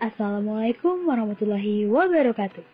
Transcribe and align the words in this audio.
Assalamualaikum 0.00 1.04
warahmatullahi 1.04 1.84
wabarakatuh. 1.84 2.64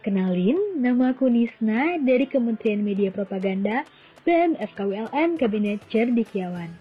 Kenalin, 0.00 0.56
nama 0.80 1.12
aku 1.12 1.28
Nisna 1.28 2.00
dari 2.00 2.24
Kementerian 2.24 2.80
Media 2.80 3.12
Propaganda 3.12 3.84
dan 4.24 4.56
FKWLN 4.56 5.36
Kabinet 5.36 5.84
Cerdikiawan. 5.92 6.72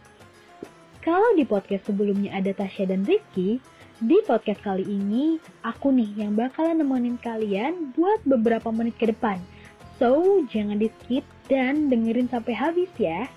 Kalau 1.03 1.27
di 1.35 1.43
podcast 1.43 1.91
sebelumnya 1.91 2.31
ada 2.39 2.55
Tasya 2.55 2.87
dan 2.87 3.03
Rizky, 3.03 3.59
di 3.99 4.17
podcast 4.23 4.63
kali 4.63 4.87
ini 4.87 5.43
aku 5.67 5.91
nih 5.91 6.23
yang 6.23 6.39
bakalan 6.39 6.79
nemenin 6.79 7.19
kalian 7.19 7.91
buat 7.99 8.23
beberapa 8.23 8.71
menit 8.71 8.95
ke 8.95 9.11
depan. 9.11 9.43
So, 9.99 10.39
jangan 10.55 10.79
di 10.79 10.87
skip 11.03 11.27
dan 11.51 11.91
dengerin 11.91 12.31
sampai 12.31 12.55
habis 12.55 12.95
ya. 12.95 13.27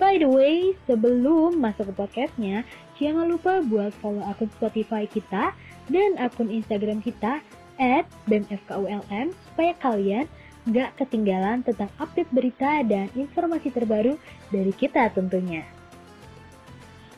By 0.00 0.20
the 0.20 0.28
way, 0.28 0.76
sebelum 0.88 1.60
masuk 1.60 1.92
ke 1.92 1.94
podcastnya, 1.94 2.64
Jangan 3.02 3.26
lupa 3.34 3.58
buat 3.66 3.90
follow 3.98 4.22
akun 4.30 4.46
Spotify 4.54 5.10
kita 5.10 5.50
dan 5.90 6.10
akun 6.22 6.54
Instagram 6.54 7.02
kita 7.02 7.42
at 7.82 8.06
BEMFKULM 8.30 9.34
supaya 9.50 9.74
kalian 9.82 10.30
gak 10.70 10.94
ketinggalan 11.02 11.66
tentang 11.66 11.90
update 11.98 12.30
berita 12.30 12.86
dan 12.86 13.10
informasi 13.18 13.74
terbaru 13.74 14.14
dari 14.54 14.70
kita 14.70 15.10
tentunya. 15.10 15.66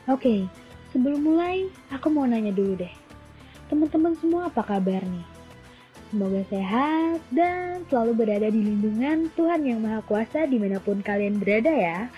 Oke, 0.09 0.49
sebelum 0.89 1.21
mulai, 1.21 1.69
aku 1.93 2.09
mau 2.09 2.25
nanya 2.25 2.49
dulu 2.49 2.81
deh. 2.81 2.93
Teman-teman 3.69 4.17
semua 4.17 4.49
apa 4.49 4.65
kabar 4.65 5.05
nih? 5.05 5.27
Semoga 6.09 6.41
sehat 6.49 7.21
dan 7.29 7.85
selalu 7.93 8.25
berada 8.25 8.49
di 8.49 8.57
lindungan 8.57 9.29
Tuhan 9.37 9.69
Yang 9.69 9.79
Maha 9.85 10.01
Kuasa 10.01 10.49
di 10.49 10.57
mana 10.57 10.81
pun 10.81 11.05
kalian 11.05 11.37
berada 11.37 11.69
ya. 11.69 12.09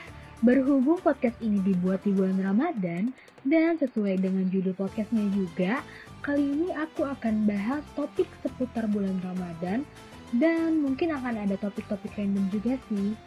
Berhubung 0.46 1.02
podcast 1.02 1.34
ini 1.42 1.58
dibuat 1.66 2.06
di 2.06 2.14
bulan 2.14 2.38
Ramadan 2.38 3.10
dan 3.42 3.74
sesuai 3.82 4.22
dengan 4.22 4.46
judul 4.54 4.78
podcastnya 4.78 5.26
juga, 5.34 5.82
kali 6.22 6.46
ini 6.46 6.70
aku 6.78 7.10
akan 7.10 7.50
bahas 7.50 7.82
topik 7.98 8.30
seputar 8.46 8.86
bulan 8.86 9.18
Ramadan 9.26 9.82
dan 10.38 10.78
mungkin 10.86 11.10
akan 11.18 11.42
ada 11.42 11.58
topik-topik 11.58 12.14
random 12.14 12.46
juga 12.54 12.78
sih. 12.86 13.18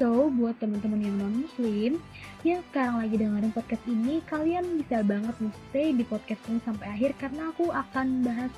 So, 0.00 0.32
buat 0.32 0.56
teman-teman 0.56 1.04
yang 1.04 1.20
non-muslim 1.20 2.00
yang 2.48 2.64
sekarang 2.72 2.96
lagi 2.96 3.20
dengerin 3.20 3.52
podcast 3.52 3.84
ini, 3.84 4.24
kalian 4.24 4.64
bisa 4.80 5.04
banget 5.04 5.36
nih 5.44 5.54
stay 5.68 5.88
di 5.92 6.04
podcast 6.08 6.40
ini 6.48 6.64
sampai 6.64 6.86
akhir 6.96 7.12
karena 7.20 7.52
aku 7.52 7.68
akan 7.76 8.24
bahas 8.24 8.52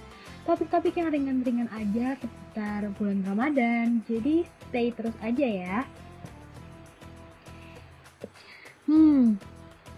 topik-topik 0.46 0.94
yang 0.94 1.10
ringan-ringan 1.10 1.66
aja 1.74 2.14
seputar 2.22 2.86
bulan 3.02 3.26
Ramadan. 3.26 3.98
Jadi, 4.06 4.46
stay 4.70 4.94
terus 4.94 5.18
aja 5.26 5.42
ya. 5.42 5.78
Hmm, 8.86 9.34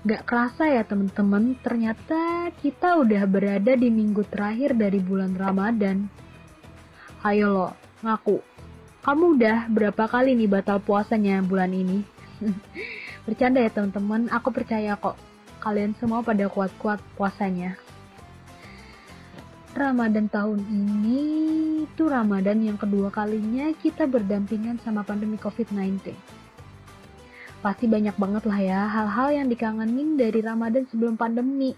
gak 0.09 0.25
kerasa 0.25 0.65
ya 0.73 0.81
temen-temen, 0.81 1.61
ternyata 1.61 2.49
kita 2.57 2.97
udah 2.97 3.29
berada 3.29 3.77
di 3.77 3.93
minggu 3.93 4.25
terakhir 4.33 4.73
dari 4.73 4.97
bulan 4.97 5.37
Ramadan. 5.37 6.09
Ayo 7.21 7.53
lo, 7.53 7.69
ngaku. 8.01 8.41
Kamu 9.05 9.37
udah 9.37 9.69
berapa 9.69 10.09
kali 10.09 10.33
nih 10.41 10.49
batal 10.49 10.81
puasanya 10.81 11.45
bulan 11.45 11.77
ini? 11.77 12.01
Bercanda 13.29 13.61
ya 13.61 13.69
teman-teman, 13.69 14.33
aku 14.33 14.57
percaya 14.57 14.97
kok 14.97 15.21
kalian 15.61 15.93
semua 16.01 16.25
pada 16.25 16.49
kuat-kuat 16.49 16.97
puasanya. 17.13 17.77
Ramadan 19.77 20.33
tahun 20.33 20.65
ini 20.65 21.21
itu 21.85 22.09
Ramadan 22.09 22.65
yang 22.65 22.81
kedua 22.81 23.13
kalinya 23.13 23.69
kita 23.77 24.09
berdampingan 24.09 24.81
sama 24.81 25.05
pandemi 25.05 25.37
COVID-19 25.37 26.38
pasti 27.59 27.91
banyak 27.91 28.15
banget 28.15 28.45
lah 28.47 28.61
ya 28.63 28.81
hal-hal 28.87 29.29
yang 29.43 29.47
dikangenin 29.51 30.15
dari 30.15 30.39
Ramadan 30.39 30.87
sebelum 30.87 31.19
pandemi. 31.19 31.75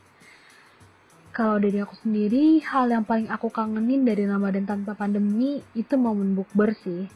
Kalau 1.31 1.63
dari 1.63 1.79
aku 1.79 1.95
sendiri, 1.95 2.59
hal 2.67 2.91
yang 2.91 3.07
paling 3.07 3.31
aku 3.31 3.49
kangenin 3.55 4.03
dari 4.03 4.27
Ramadan 4.27 4.67
tanpa 4.67 4.99
pandemi 4.99 5.63
itu 5.79 5.95
momen 5.95 6.35
bukber 6.35 6.75
sih. 6.75 7.07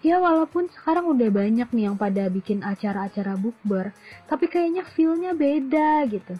Ya 0.00 0.16
walaupun 0.18 0.72
sekarang 0.72 1.12
udah 1.12 1.28
banyak 1.28 1.68
nih 1.68 1.84
yang 1.92 2.00
pada 2.00 2.32
bikin 2.32 2.64
acara-acara 2.64 3.36
bukber, 3.36 3.92
tapi 4.24 4.48
kayaknya 4.48 4.88
feel-nya 4.88 5.36
beda 5.36 6.08
gitu. 6.08 6.34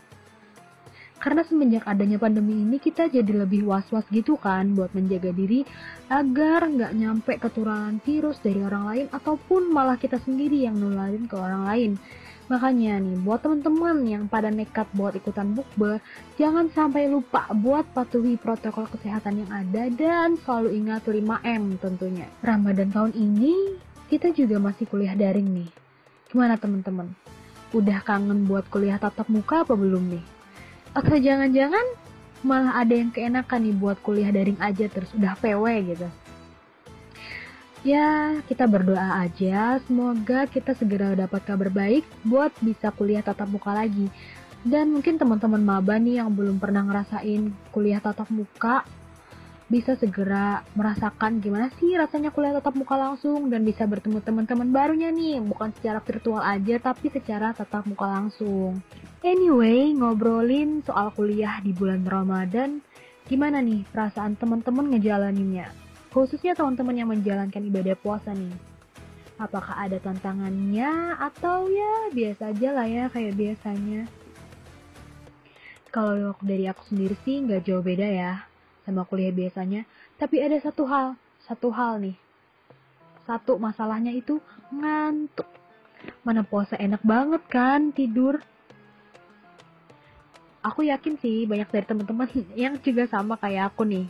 Karena 1.17 1.43
semenjak 1.43 1.89
adanya 1.89 2.21
pandemi 2.21 2.61
ini 2.61 2.77
kita 2.77 3.09
jadi 3.09 3.33
lebih 3.45 3.65
was-was 3.65 4.05
gitu 4.13 4.37
kan 4.37 4.77
buat 4.77 4.93
menjaga 4.93 5.33
diri 5.33 5.65
agar 6.13 6.69
nggak 6.69 6.93
nyampe 6.93 7.33
ketularan 7.41 7.99
virus 8.05 8.39
dari 8.45 8.61
orang 8.61 8.85
lain 8.85 9.07
ataupun 9.11 9.73
malah 9.73 9.97
kita 9.97 10.21
sendiri 10.21 10.69
yang 10.69 10.77
nularin 10.77 11.25
ke 11.25 11.35
orang 11.35 11.63
lain. 11.67 11.93
Makanya 12.47 13.03
nih, 13.03 13.19
buat 13.27 13.43
teman-teman 13.43 14.07
yang 14.07 14.31
pada 14.31 14.55
nekat 14.55 14.87
buat 14.95 15.19
ikutan 15.19 15.51
bukber, 15.51 15.99
jangan 16.39 16.71
sampai 16.71 17.11
lupa 17.11 17.51
buat 17.51 17.91
patuhi 17.91 18.39
protokol 18.39 18.87
kesehatan 18.87 19.43
yang 19.43 19.51
ada 19.51 19.91
dan 19.91 20.39
selalu 20.47 20.79
ingat 20.79 21.03
5M 21.11 21.83
tentunya. 21.83 22.31
Ramadan 22.47 22.95
tahun 22.95 23.13
ini, 23.19 23.83
kita 24.07 24.31
juga 24.31 24.63
masih 24.63 24.87
kuliah 24.87 25.19
daring 25.19 25.59
nih. 25.59 25.71
Gimana 26.31 26.55
teman-teman? 26.55 27.11
Udah 27.75 27.99
kangen 28.07 28.47
buat 28.47 28.71
kuliah 28.71 29.03
tatap 29.03 29.27
muka 29.27 29.67
apa 29.67 29.75
belum 29.75 30.15
nih? 30.15 30.36
Atau 30.97 31.21
jangan-jangan 31.21 31.85
malah 32.41 32.81
ada 32.81 32.97
yang 32.97 33.13
keenakan 33.13 33.69
nih 33.69 33.77
buat 33.77 34.01
kuliah 34.01 34.33
daring 34.33 34.57
aja 34.57 34.89
terus 34.89 35.13
udah 35.13 35.37
PW 35.37 35.65
gitu. 35.93 36.09
Ya 37.85 38.41
kita 38.49 38.65
berdoa 38.65 39.23
aja. 39.29 39.79
Semoga 39.85 40.49
kita 40.49 40.73
segera 40.73 41.13
dapat 41.13 41.45
kabar 41.45 41.69
baik 41.69 42.03
buat 42.25 42.51
bisa 42.65 42.91
kuliah 42.97 43.21
tatap 43.21 43.47
muka 43.53 43.77
lagi. 43.77 44.09
Dan 44.67 44.91
mungkin 44.91 45.15
teman-teman 45.21 45.63
maba 45.63 45.95
nih 45.95 46.19
yang 46.19 46.35
belum 46.35 46.59
pernah 46.59 46.83
ngerasain 46.83 47.55
kuliah 47.71 48.03
tatap 48.03 48.27
muka 48.33 48.83
bisa 49.67 49.99
segera 49.99 50.63
merasakan 50.79 51.43
gimana 51.43 51.75
sih 51.83 51.99
rasanya 51.99 52.31
kuliah 52.31 52.55
tatap 52.55 52.79
muka 52.79 52.95
langsung 52.95 53.51
dan 53.51 53.67
bisa 53.67 53.83
bertemu 53.83 54.23
teman-teman 54.23 54.71
barunya 54.71 55.11
nih. 55.11 55.43
Bukan 55.43 55.75
secara 55.75 55.99
virtual 55.99 56.39
aja 56.39 56.79
tapi 56.79 57.11
secara 57.11 57.51
tatap 57.51 57.83
muka 57.91 58.07
langsung. 58.07 58.79
Anyway 59.27 59.91
ngobrolin 59.91 60.87
soal 60.87 61.11
kuliah 61.11 61.59
di 61.67 61.75
bulan 61.75 62.07
Ramadan 62.07 62.79
gimana 63.27 63.59
nih 63.59 63.83
perasaan 63.91 64.39
teman-teman 64.39 64.95
ngejalaninnya? 64.95 65.67
Khususnya 66.15 66.55
teman-teman 66.55 66.95
yang 66.95 67.11
menjalankan 67.11 67.67
ibadah 67.67 67.99
puasa 67.99 68.31
nih. 68.31 68.55
Apakah 69.37 69.83
ada 69.83 69.99
tantangannya 69.99 71.19
atau 71.19 71.67
ya 71.69 72.09
biasa 72.15 72.55
aja 72.55 72.71
lah 72.71 72.87
ya 72.87 73.05
kayak 73.11 73.35
biasanya? 73.35 74.07
Kalau 75.91 76.39
dari 76.39 76.71
aku 76.71 76.87
sendiri 76.87 77.19
sih 77.27 77.43
nggak 77.43 77.67
jauh 77.67 77.83
beda 77.83 78.07
ya 78.07 78.46
sama 78.87 79.03
kuliah 79.03 79.35
biasanya. 79.35 79.83
Tapi 80.15 80.39
ada 80.39 80.55
satu 80.63 80.87
hal, 80.87 81.19
satu 81.43 81.75
hal 81.75 81.99
nih. 81.99 82.17
Satu 83.27 83.59
masalahnya 83.59 84.15
itu 84.15 84.39
ngantuk. 84.71 85.51
Mana 86.23 86.47
puasa 86.47 86.79
enak 86.79 87.03
banget 87.03 87.43
kan 87.51 87.91
tidur. 87.91 88.39
Aku 90.63 90.87
yakin 90.87 91.19
sih 91.19 91.43
banyak 91.51 91.67
dari 91.67 91.87
teman-teman 91.87 92.31
yang 92.63 92.79
juga 92.79 93.11
sama 93.11 93.35
kayak 93.35 93.75
aku 93.75 93.83
nih. 93.83 94.07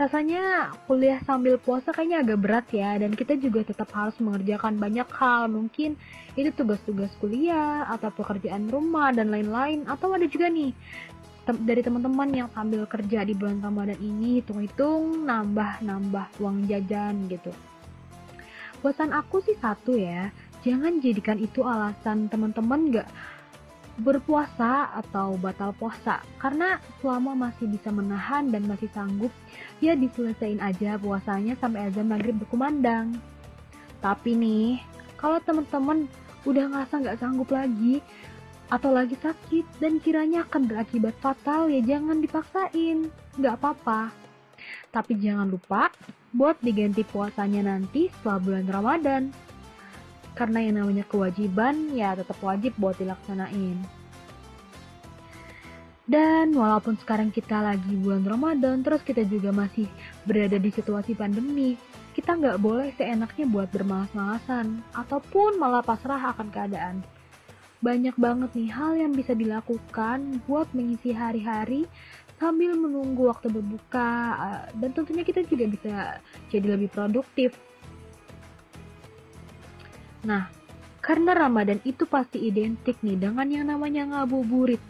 Rasanya 0.00 0.72
kuliah 0.88 1.20
sambil 1.28 1.60
puasa 1.60 1.92
kayaknya 1.92 2.24
agak 2.24 2.40
berat 2.40 2.66
ya 2.72 2.96
dan 2.96 3.12
kita 3.12 3.36
juga 3.36 3.68
tetap 3.68 3.92
harus 3.92 4.16
mengerjakan 4.16 4.80
banyak 4.80 5.04
hal. 5.12 5.52
Mungkin 5.52 5.92
itu 6.40 6.48
tugas-tugas 6.56 7.12
kuliah 7.20 7.84
atau 7.84 8.08
pekerjaan 8.08 8.72
rumah 8.72 9.12
dan 9.12 9.28
lain-lain 9.28 9.84
atau 9.84 10.16
ada 10.16 10.24
juga 10.24 10.48
nih 10.48 10.72
dari 11.46 11.80
teman-teman 11.82 12.30
yang 12.30 12.48
sambil 12.52 12.84
kerja 12.84 13.24
di 13.24 13.34
bulan 13.34 13.64
Ramadan 13.64 13.98
ini 13.98 14.40
hitung-hitung 14.40 15.24
nambah-nambah 15.24 16.38
uang 16.38 16.68
jajan 16.68 17.26
gitu. 17.26 17.50
Pesan 18.80 19.12
aku 19.12 19.44
sih 19.44 19.56
satu 19.60 19.96
ya, 19.96 20.32
jangan 20.64 21.00
jadikan 21.00 21.36
itu 21.40 21.64
alasan 21.64 22.28
teman-teman 22.28 22.92
gak 22.92 23.08
berpuasa 24.00 24.88
atau 24.96 25.36
batal 25.36 25.76
puasa 25.76 26.24
karena 26.40 26.80
selama 27.04 27.36
masih 27.36 27.68
bisa 27.68 27.92
menahan 27.92 28.48
dan 28.48 28.64
masih 28.64 28.88
sanggup 28.96 29.28
ya 29.84 29.92
diselesain 29.92 30.56
aja 30.62 30.96
puasanya 30.96 31.52
sampai 31.60 31.92
azan 31.92 32.08
maghrib 32.08 32.32
berkumandang 32.40 33.12
tapi 34.00 34.32
nih 34.32 34.80
kalau 35.20 35.36
teman-teman 35.44 36.08
udah 36.48 36.64
ngerasa 36.72 36.94
nggak 37.04 37.20
sanggup 37.20 37.52
lagi 37.52 38.00
atau 38.70 38.94
lagi 38.94 39.18
sakit 39.18 39.82
dan 39.82 39.98
kiranya 39.98 40.46
akan 40.46 40.70
berakibat 40.70 41.18
fatal 41.18 41.66
ya 41.66 41.82
jangan 41.82 42.22
dipaksain, 42.22 43.10
nggak 43.36 43.54
apa-apa. 43.58 44.14
Tapi 44.94 45.18
jangan 45.18 45.50
lupa 45.50 45.90
buat 46.30 46.54
diganti 46.62 47.02
puasanya 47.02 47.66
nanti 47.66 48.06
setelah 48.14 48.38
bulan 48.38 48.66
Ramadan. 48.70 49.22
Karena 50.38 50.62
yang 50.62 50.78
namanya 50.78 51.02
kewajiban 51.10 51.90
ya 51.90 52.14
tetap 52.14 52.38
wajib 52.38 52.70
buat 52.78 52.94
dilaksanain. 53.02 53.82
Dan 56.10 56.54
walaupun 56.54 56.98
sekarang 56.98 57.30
kita 57.30 57.62
lagi 57.62 57.94
bulan 57.98 58.26
Ramadan, 58.26 58.82
terus 58.82 59.02
kita 59.06 59.22
juga 59.26 59.54
masih 59.54 59.86
berada 60.26 60.58
di 60.58 60.70
situasi 60.74 61.14
pandemi, 61.14 61.78
kita 62.18 62.34
nggak 62.34 62.58
boleh 62.58 62.90
seenaknya 62.98 63.46
buat 63.46 63.70
bermalas-malasan, 63.70 64.82
ataupun 64.90 65.62
malah 65.62 65.86
pasrah 65.86 66.34
akan 66.34 66.50
keadaan 66.50 67.06
banyak 67.80 68.12
banget 68.20 68.50
nih 68.52 68.70
hal 68.72 68.92
yang 68.96 69.12
bisa 69.16 69.32
dilakukan 69.32 70.44
buat 70.44 70.68
mengisi 70.76 71.16
hari-hari 71.16 71.88
sambil 72.40 72.72
menunggu 72.76 73.28
waktu 73.28 73.52
berbuka 73.52 74.12
eh, 74.36 74.62
dan 74.80 74.90
tentunya 74.96 75.24
kita 75.24 75.44
juga 75.44 75.64
bisa 75.68 75.94
jadi 76.48 76.76
lebih 76.76 76.88
produktif. 76.92 77.56
Nah, 80.24 80.52
karena 81.00 81.32
Ramadan 81.32 81.80
itu 81.84 82.04
pasti 82.04 82.44
identik 82.44 83.00
nih 83.00 83.16
dengan 83.16 83.48
yang 83.48 83.68
namanya 83.68 84.04
ngabuburit. 84.08 84.80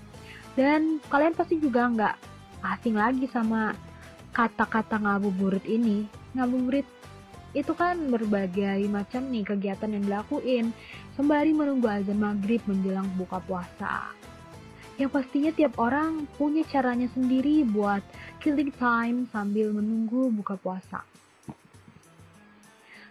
Dan 0.58 0.98
kalian 1.06 1.38
pasti 1.38 1.62
juga 1.62 1.86
nggak 1.86 2.16
asing 2.66 2.98
lagi 2.98 3.30
sama 3.30 3.74
kata-kata 4.34 4.98
ngabuburit 4.98 5.62
ini. 5.66 6.10
Ngabuburit 6.34 6.86
itu 7.56 7.74
kan 7.74 7.98
berbagai 8.10 8.86
macam 8.86 9.26
nih 9.26 9.42
kegiatan 9.42 9.90
yang 9.90 10.04
dilakuin 10.06 10.70
sembari 11.18 11.50
menunggu 11.50 11.90
azan 11.90 12.22
maghrib 12.22 12.62
menjelang 12.70 13.10
buka 13.18 13.42
puasa 13.42 14.14
yang 15.00 15.08
pastinya 15.08 15.48
tiap 15.56 15.80
orang 15.80 16.28
punya 16.36 16.60
caranya 16.68 17.08
sendiri 17.16 17.64
buat 17.64 18.04
killing 18.44 18.68
time 18.76 19.24
sambil 19.32 19.72
menunggu 19.72 20.28
buka 20.28 20.60
puasa. 20.60 21.00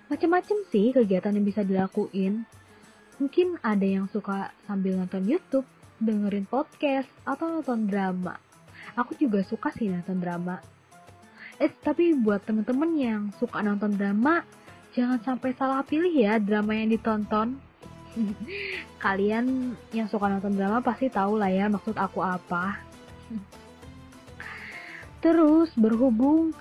Macam-macam 0.06 0.58
sih 0.70 0.94
kegiatan 0.94 1.34
yang 1.34 1.46
bisa 1.50 1.66
dilakuin. 1.66 2.46
Mungkin 3.18 3.58
ada 3.66 3.82
yang 3.82 4.06
suka 4.14 4.54
sambil 4.70 5.02
nonton 5.02 5.26
YouTube, 5.26 5.66
dengerin 5.98 6.46
podcast, 6.46 7.10
atau 7.26 7.58
nonton 7.58 7.90
drama. 7.90 8.38
Aku 8.94 9.18
juga 9.18 9.42
suka 9.50 9.74
sih 9.74 9.90
nonton 9.90 10.22
drama. 10.22 10.62
Eh, 11.60 11.72
tapi 11.84 12.16
buat 12.16 12.40
temen-temen 12.48 12.92
yang 12.96 13.22
suka 13.36 13.60
nonton 13.60 14.00
drama, 14.00 14.48
jangan 14.96 15.20
sampai 15.22 15.52
salah 15.60 15.84
pilih 15.84 16.12
ya 16.12 16.40
drama 16.40 16.72
yang 16.72 16.90
ditonton 16.90 17.60
Kalian 19.04 19.76
yang 19.94 20.08
suka 20.10 20.28
nonton 20.28 20.58
drama 20.58 20.82
pasti 20.82 21.08
tahu 21.12 21.38
lah 21.38 21.50
ya 21.52 21.70
maksud 21.70 21.96
aku 21.96 22.20
apa. 22.24 22.80
Terus 25.24 25.70
berhubung 25.76 26.56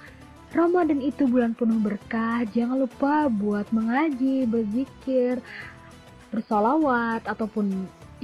Ramadan 0.48 1.04
itu 1.04 1.28
bulan 1.28 1.52
penuh 1.52 1.76
berkah, 1.76 2.40
jangan 2.56 2.88
lupa 2.88 3.28
buat 3.28 3.68
mengaji, 3.68 4.48
berzikir, 4.48 5.44
bersolawat, 6.32 7.20
ataupun 7.28 7.68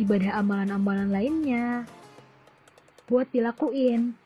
ibadah 0.01 0.41
amalan-amalan 0.41 1.13
lainnya. 1.13 1.85
Buat 3.05 3.29
dilakuin 3.29 4.17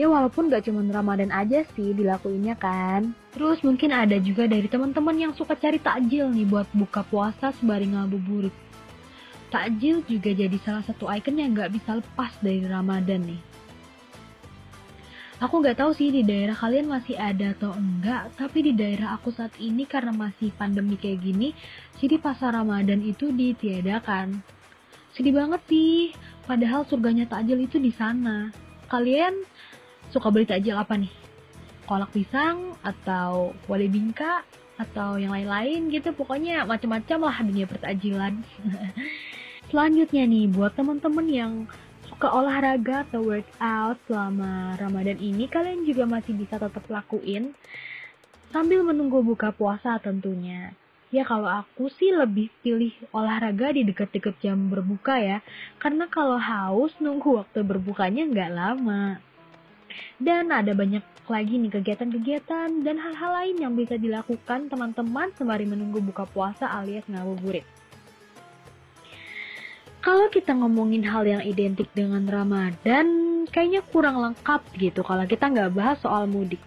ya 0.00 0.08
walaupun 0.08 0.48
gak 0.48 0.64
cuma 0.64 0.80
Ramadan 0.80 1.28
aja 1.28 1.60
sih 1.76 1.92
dilakuinnya 1.92 2.56
kan. 2.56 3.12
Terus 3.36 3.60
mungkin 3.60 3.92
ada 3.92 4.16
juga 4.16 4.48
dari 4.48 4.64
teman-teman 4.64 5.12
yang 5.12 5.32
suka 5.36 5.52
cari 5.52 5.76
takjil 5.76 6.32
nih 6.32 6.48
buat 6.48 6.64
buka 6.72 7.04
puasa 7.04 7.52
sembari 7.60 7.92
ngabuburit. 7.92 8.54
Takjil 9.52 10.00
juga 10.08 10.32
jadi 10.32 10.56
salah 10.64 10.80
satu 10.88 11.04
ikon 11.04 11.36
yang 11.36 11.52
gak 11.52 11.76
bisa 11.76 12.00
lepas 12.00 12.32
dari 12.40 12.64
Ramadan 12.64 13.28
nih. 13.28 13.42
Aku 15.40 15.64
nggak 15.64 15.80
tahu 15.80 15.96
sih 15.96 16.12
di 16.12 16.20
daerah 16.20 16.52
kalian 16.52 16.84
masih 16.84 17.16
ada 17.16 17.56
atau 17.56 17.72
enggak, 17.72 18.28
tapi 18.36 18.60
di 18.60 18.72
daerah 18.76 19.16
aku 19.16 19.32
saat 19.32 19.56
ini 19.56 19.88
karena 19.88 20.12
masih 20.12 20.52
pandemi 20.52 21.00
kayak 21.00 21.24
gini, 21.24 21.56
jadi 21.96 22.20
pasar 22.20 22.52
Ramadan 22.52 23.00
itu 23.00 23.32
ditiadakan. 23.32 24.36
Sedih 25.16 25.32
banget 25.32 25.64
sih, 25.64 26.12
padahal 26.44 26.84
surganya 26.84 27.24
takjil 27.24 27.56
itu 27.56 27.80
di 27.80 27.88
sana. 27.88 28.52
Kalian 28.92 29.32
suka 30.10 30.28
beli 30.30 30.46
takjil 30.46 30.76
apa 30.76 30.98
nih? 30.98 31.10
Kolak 31.86 32.10
pisang 32.14 32.74
atau 32.82 33.54
wale 33.66 33.86
bingka 33.90 34.46
atau 34.80 35.20
yang 35.20 35.36
lain-lain 35.36 35.92
gitu 35.92 36.16
pokoknya 36.16 36.64
macam-macam 36.64 37.18
lah 37.28 37.36
dunia 37.44 37.66
pertajilan. 37.66 38.34
Selanjutnya 39.70 40.26
nih 40.26 40.50
buat 40.50 40.74
teman-teman 40.74 41.26
yang 41.30 41.52
suka 42.10 42.26
olahraga 42.36 43.06
atau 43.06 43.22
workout 43.22 43.96
selama 44.10 44.74
Ramadan 44.76 45.20
ini 45.20 45.46
kalian 45.46 45.86
juga 45.86 46.04
masih 46.04 46.34
bisa 46.34 46.58
tetap 46.58 46.82
lakuin 46.90 47.54
sambil 48.50 48.82
menunggu 48.82 49.22
buka 49.22 49.54
puasa 49.54 49.96
tentunya. 50.02 50.74
Ya 51.10 51.26
kalau 51.26 51.50
aku 51.50 51.90
sih 51.90 52.14
lebih 52.14 52.54
pilih 52.62 52.94
olahraga 53.10 53.74
di 53.74 53.82
deket-deket 53.82 54.38
jam 54.42 54.70
berbuka 54.70 55.18
ya. 55.18 55.38
Karena 55.82 56.06
kalau 56.06 56.38
haus 56.38 56.94
nunggu 57.02 57.42
waktu 57.42 57.66
berbukanya 57.66 58.26
nggak 58.30 58.50
lama. 58.54 59.18
Dan 60.20 60.52
ada 60.52 60.72
banyak 60.72 61.02
lagi 61.30 61.54
nih 61.62 61.70
kegiatan-kegiatan 61.70 62.82
dan 62.82 62.96
hal-hal 62.98 63.30
lain 63.30 63.56
yang 63.62 63.72
bisa 63.78 63.94
dilakukan 63.94 64.66
teman-teman 64.66 65.30
sembari 65.38 65.64
menunggu 65.64 66.02
buka 66.02 66.26
puasa 66.26 66.66
alias 66.66 67.06
ngabuburit. 67.06 67.62
Kalau 70.00 70.32
kita 70.32 70.56
ngomongin 70.56 71.04
hal 71.04 71.28
yang 71.28 71.44
identik 71.44 71.86
dengan 71.92 72.24
Ramadan, 72.24 73.44
kayaknya 73.52 73.84
kurang 73.84 74.16
lengkap 74.16 74.64
gitu 74.80 75.04
kalau 75.04 75.28
kita 75.28 75.52
nggak 75.52 75.76
bahas 75.76 76.00
soal 76.00 76.24
mudik. 76.24 76.60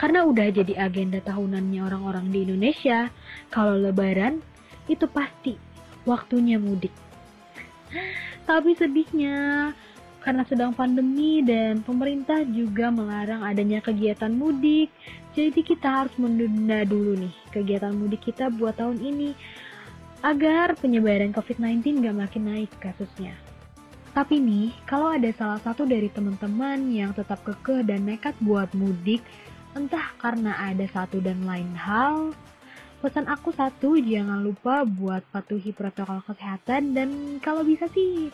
Karena 0.00 0.24
udah 0.24 0.48
jadi 0.48 0.88
agenda 0.88 1.20
tahunannya 1.20 1.80
orang-orang 1.84 2.32
di 2.32 2.48
Indonesia, 2.48 3.12
kalau 3.52 3.76
lebaran 3.76 4.40
itu 4.88 5.04
pasti 5.04 5.60
waktunya 6.08 6.56
mudik. 6.56 6.96
Tapi 8.48 8.72
sedihnya, 8.72 9.70
karena 10.20 10.44
sedang 10.44 10.76
pandemi 10.76 11.40
dan 11.40 11.80
pemerintah 11.80 12.44
juga 12.44 12.92
melarang 12.92 13.40
adanya 13.44 13.80
kegiatan 13.80 14.32
mudik. 14.32 14.92
Jadi 15.32 15.60
kita 15.64 16.04
harus 16.04 16.14
menunda 16.20 16.84
dulu 16.84 17.16
nih 17.16 17.34
kegiatan 17.52 17.96
mudik 17.96 18.28
kita 18.28 18.52
buat 18.52 18.76
tahun 18.76 19.00
ini 19.00 19.32
agar 20.20 20.76
penyebaran 20.76 21.32
COVID-19 21.32 22.04
gak 22.04 22.16
makin 22.16 22.42
naik 22.44 22.70
kasusnya. 22.76 23.32
Tapi 24.10 24.42
nih, 24.42 24.74
kalau 24.90 25.14
ada 25.14 25.30
salah 25.32 25.62
satu 25.62 25.86
dari 25.86 26.10
teman-teman 26.10 26.90
yang 26.90 27.14
tetap 27.14 27.40
kekeh 27.46 27.86
dan 27.86 28.04
nekat 28.04 28.34
buat 28.42 28.68
mudik, 28.74 29.22
entah 29.78 30.12
karena 30.18 30.58
ada 30.58 30.82
satu 30.90 31.22
dan 31.22 31.46
lain 31.46 31.70
hal, 31.78 32.34
pesan 33.00 33.26
aku 33.26 33.50
satu, 33.56 33.96
jangan 33.96 34.44
lupa 34.44 34.84
buat 34.84 35.24
patuhi 35.32 35.72
protokol 35.72 36.20
kesehatan 36.28 36.92
dan 36.92 37.40
kalau 37.40 37.64
bisa 37.64 37.88
sih 37.90 38.28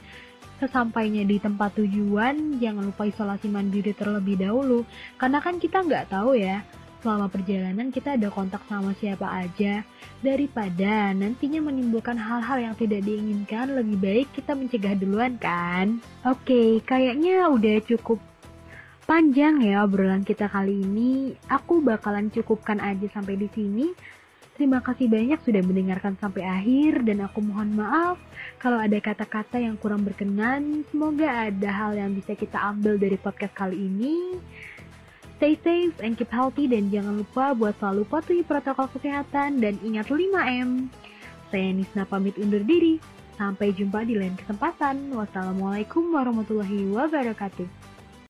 Sesampainya 0.57 1.21
di 1.29 1.37
tempat 1.37 1.77
tujuan, 1.77 2.57
jangan 2.57 2.89
lupa 2.89 3.05
isolasi 3.05 3.45
mandiri 3.45 3.93
terlebih 3.93 4.41
dahulu, 4.41 4.89
karena 5.21 5.37
kan 5.45 5.61
kita 5.61 5.85
nggak 5.85 6.09
tahu 6.09 6.33
ya, 6.33 6.65
selama 7.05 7.29
perjalanan 7.29 7.93
kita 7.93 8.17
ada 8.17 8.33
kontak 8.33 8.65
sama 8.65 8.97
siapa 8.97 9.29
aja, 9.29 9.85
daripada 10.25 11.13
nantinya 11.13 11.61
menimbulkan 11.61 12.17
hal-hal 12.17 12.73
yang 12.73 12.75
tidak 12.81 13.05
diinginkan, 13.05 13.77
lebih 13.77 14.01
baik 14.01 14.29
kita 14.33 14.57
mencegah 14.57 14.97
duluan 14.97 15.37
kan? 15.37 16.01
Oke, 16.25 16.81
kayaknya 16.89 17.53
udah 17.53 17.77
cukup 17.85 18.17
panjang 19.05 19.61
ya 19.61 19.85
obrolan 19.85 20.25
kita 20.25 20.49
kali 20.49 20.73
ini. 20.73 21.37
Aku 21.53 21.85
bakalan 21.85 22.33
cukupkan 22.33 22.81
aja 22.81 23.05
sampai 23.13 23.37
di 23.37 23.53
sini. 23.53 23.93
Terima 24.57 24.81
kasih 24.81 25.13
banyak 25.13 25.37
sudah 25.45 25.61
mendengarkan 25.61 26.17
sampai 26.17 26.41
akhir 26.41 27.05
dan 27.05 27.21
aku 27.29 27.45
mohon 27.45 27.77
maaf 27.77 28.17
kalau 28.57 28.81
ada 28.81 28.97
kata-kata 28.97 29.61
yang 29.61 29.77
kurang 29.77 30.01
berkenan. 30.01 30.81
Semoga 30.89 31.53
ada 31.53 31.69
hal 31.69 31.93
yang 31.93 32.17
bisa 32.17 32.33
kita 32.33 32.57
ambil 32.73 32.97
dari 32.97 33.21
podcast 33.21 33.53
kali 33.53 33.77
ini. 33.77 34.41
Stay 35.37 35.61
safe 35.61 35.93
and 36.01 36.17
keep 36.17 36.33
healthy 36.33 36.65
dan 36.65 36.89
jangan 36.89 37.21
lupa 37.21 37.53
buat 37.53 37.77
selalu 37.77 38.09
patuhi 38.09 38.41
protokol 38.41 38.89
kesehatan 38.97 39.61
dan 39.61 39.77
ingat 39.85 40.09
5M. 40.09 40.89
Saya 41.53 41.69
Nisna 41.77 42.09
pamit 42.09 42.41
undur 42.41 42.65
diri. 42.65 42.97
Sampai 43.37 43.77
jumpa 43.77 44.09
di 44.09 44.17
lain 44.17 44.33
kesempatan. 44.41 45.13
Wassalamualaikum 45.13 46.17
warahmatullahi 46.17 46.89
wabarakatuh. 46.89 47.86